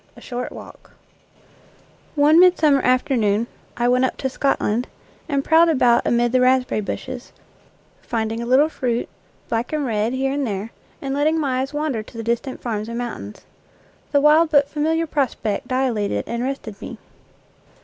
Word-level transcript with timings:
A 0.15 0.19
SHORT 0.19 0.51
WALK 0.51 0.93
One 2.15 2.39
midsummer 2.39 2.81
afternoon 2.81 3.45
I 3.77 3.87
went 3.87 4.03
up 4.03 4.17
to 4.17 4.29
"Scot 4.29 4.59
land" 4.59 4.87
and 5.29 5.43
prowled 5.45 5.69
about 5.69 6.07
amid 6.07 6.31
the 6.31 6.41
raspberry 6.41 6.81
bushes, 6.81 7.31
finding 8.01 8.41
a 8.41 8.47
little 8.47 8.67
fruit, 8.67 9.07
black 9.47 9.71
and 9.71 9.85
red, 9.85 10.13
here 10.13 10.31
and 10.33 10.47
there, 10.47 10.71
and 11.03 11.13
letting 11.13 11.39
my 11.39 11.59
eyes 11.61 11.71
wander 11.71 12.01
to 12.01 12.17
the 12.17 12.23
distant 12.23 12.63
farms 12.63 12.89
and 12.89 12.97
mountains. 12.97 13.41
The 14.11 14.21
wild 14.21 14.49
but 14.49 14.67
familiar 14.67 15.05
prospect 15.05 15.67
dilated 15.67 16.23
and 16.25 16.41
rested 16.41 16.81
me. 16.81 16.97